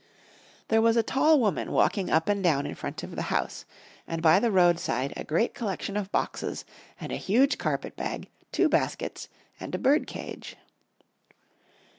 [0.69, 3.65] There was a tall woman walking up and down in front of the house,
[4.07, 6.65] and by the roadside a great collection of boxes,
[6.99, 9.29] and a huge carpet bag, two baskets,
[9.59, 10.55] and a bird cage.